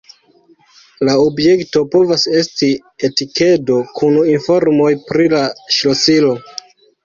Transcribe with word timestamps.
La 1.09 1.13
objekto 1.25 1.83
povas 1.97 2.25
esti 2.41 2.71
etikedo 3.09 3.77
kun 4.01 4.19
informoj 4.35 4.91
pri 5.13 5.33
la 5.39 5.47
ŝlosilo. 5.81 6.37